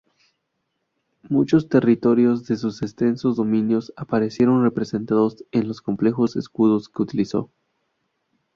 [1.29, 7.51] Muchos territorios de sus extensos dominios aparecieron representados en los complejos escudos que utilizó.